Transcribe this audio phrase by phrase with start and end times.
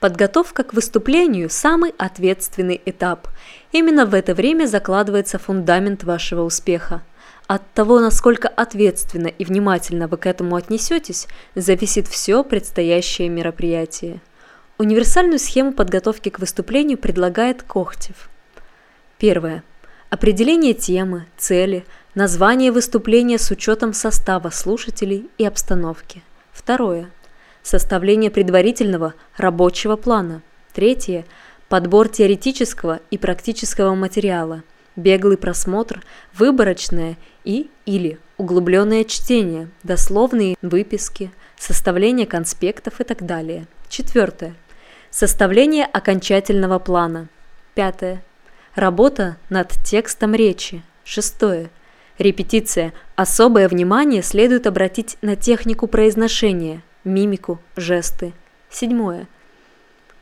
[0.00, 3.28] Подготовка к выступлению– самый ответственный этап.
[3.72, 7.02] Именно в это время закладывается фундамент вашего успеха.
[7.48, 11.26] От того, насколько ответственно и внимательно вы к этому отнесетесь,
[11.56, 14.20] зависит все предстоящее мероприятие.
[14.78, 18.30] Универсальную схему подготовки к выступлению предлагает Кохтев.
[19.18, 19.64] Первое.
[20.10, 21.84] Определение темы, цели,
[22.14, 26.22] название выступления с учетом состава слушателей и обстановки.
[26.52, 27.10] Второе.
[27.68, 30.40] Составление предварительного рабочего плана.
[30.72, 31.26] Третье.
[31.68, 34.62] Подбор теоретического и практического материала.
[34.96, 36.02] Беглый просмотр,
[36.32, 43.66] выборочное и или углубленное чтение, дословные выписки, составление конспектов и так далее.
[43.90, 44.54] Четвертое.
[45.10, 47.28] Составление окончательного плана.
[47.74, 48.24] Пятое.
[48.76, 50.82] Работа над текстом речи.
[51.04, 51.68] Шестое.
[52.16, 52.94] Репетиция.
[53.14, 58.32] Особое внимание следует обратить на технику произношения, мимику, жесты.
[58.70, 59.26] Седьмое.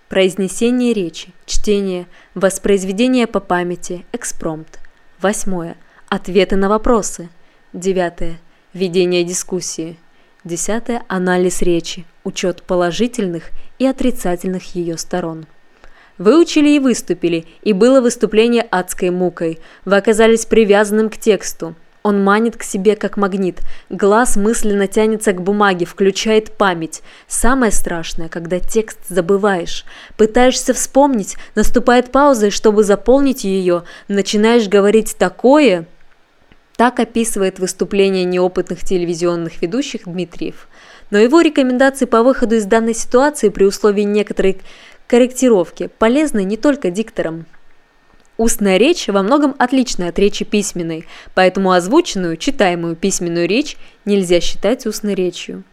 [0.09, 4.79] Произнесение речи, чтение, воспроизведение по памяти, экспромт.
[5.21, 5.77] Восьмое.
[6.09, 7.29] Ответы на вопросы.
[7.73, 8.39] Девятое.
[8.73, 9.99] Ведение дискуссии.
[10.45, 11.03] Десятое.
[11.09, 15.47] Анализ речи, учет положительных и отрицательных ее сторон.
[16.19, 19.59] Выучили и выступили, и было выступление адской мукой.
[19.85, 21.75] Вы оказались привязанным к тексту.
[22.07, 23.63] Он манит к себе как магнит.
[23.91, 27.03] Глаз мысленно тянется к бумаге, включает память.
[27.27, 29.85] Самое страшное, когда текст забываешь.
[30.17, 35.89] Пытаешься вспомнить, наступает пауза, и чтобы заполнить ее, начинаешь говорить такое...
[36.77, 40.69] Так описывает выступление неопытных телевизионных ведущих Дмитриев.
[41.11, 44.61] Но его рекомендации по выходу из данной ситуации при условии некоторой
[45.09, 47.47] корректировки полезны не только дикторам.
[48.39, 54.87] Устная речь во многом отлична от речи письменной, поэтому озвученную, читаемую письменную речь нельзя считать
[54.87, 55.65] устной речью.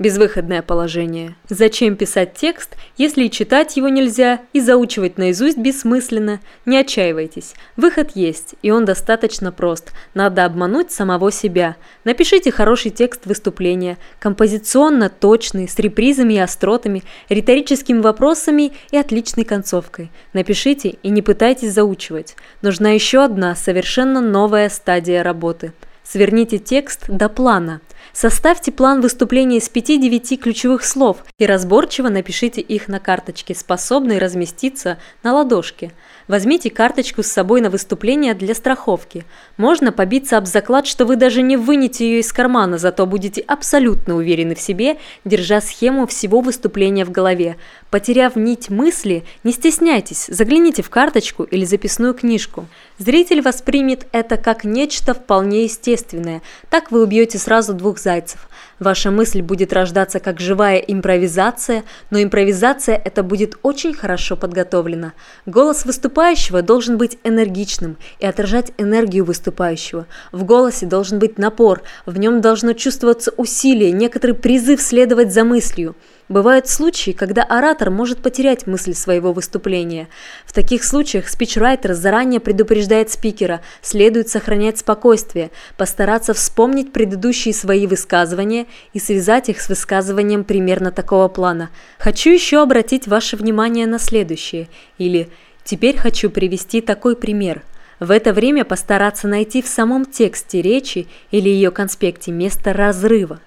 [0.00, 1.36] Безвыходное положение.
[1.50, 6.40] Зачем писать текст, если и читать его нельзя, и заучивать наизусть бессмысленно?
[6.64, 7.52] Не отчаивайтесь.
[7.76, 9.92] Выход есть, и он достаточно прост.
[10.14, 11.76] Надо обмануть самого себя.
[12.04, 20.10] Напишите хороший текст выступления, композиционно точный, с репризами и остротами, риторическими вопросами и отличной концовкой.
[20.32, 22.36] Напишите и не пытайтесь заучивать.
[22.62, 25.74] Нужна еще одна совершенно новая стадия работы.
[26.04, 27.82] Сверните текст до плана–
[28.12, 34.98] Составьте план выступления из 5-9 ключевых слов и разборчиво напишите их на карточке, способной разместиться
[35.22, 35.92] на ладошке.
[36.26, 39.24] Возьмите карточку с собой на выступление для страховки.
[39.56, 44.16] Можно побиться об заклад, что вы даже не вынете ее из кармана, зато будете абсолютно
[44.16, 47.56] уверены в себе, держа схему всего выступления в голове.
[47.90, 52.66] Потеряв нить мысли, не стесняйтесь, загляните в карточку или записную книжку.
[52.98, 56.42] Зритель воспримет это как нечто вполне естественное.
[56.68, 58.48] Так вы убьете сразу двух зайцев.
[58.78, 65.12] Ваша мысль будет рождаться как живая импровизация, но импровизация это будет очень хорошо подготовлена.
[65.46, 70.06] Голос выступающего должен быть энергичным и отражать энергию выступающего.
[70.32, 75.94] В голосе должен быть напор, в нем должно чувствоваться усилие, некоторый призыв следовать за мыслью.
[76.30, 80.08] Бывают случаи, когда оратор может потерять мысль своего выступления.
[80.46, 88.66] В таких случаях спичрайтер заранее предупреждает спикера, следует сохранять спокойствие, постараться вспомнить предыдущие свои высказывания
[88.92, 91.70] и связать их с высказыванием примерно такого плана.
[91.98, 95.30] «Хочу еще обратить ваше внимание на следующее» или
[95.64, 97.64] «Теперь хочу привести такой пример».
[97.98, 103.40] В это время постараться найти в самом тексте речи или ее конспекте место разрыва.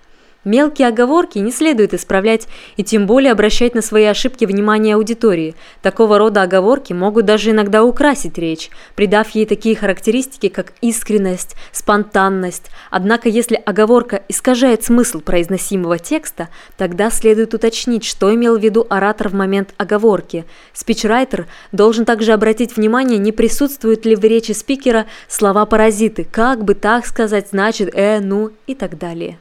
[0.46, 5.56] Мелкие оговорки не следует исправлять и тем более обращать на свои ошибки внимание аудитории.
[5.82, 12.70] Такого рода оговорки могут даже иногда украсить речь, придав ей такие характеристики, как искренность, спонтанность.
[12.92, 19.30] Однако, если оговорка искажает смысл произносимого текста, тогда следует уточнить, что имел в виду оратор
[19.30, 20.46] в момент оговорки.
[20.74, 27.06] Спичрайтер должен также обратить внимание, не присутствуют ли в речи спикера слова-паразиты, как бы так
[27.06, 29.38] сказать, значит, э, ну и так далее.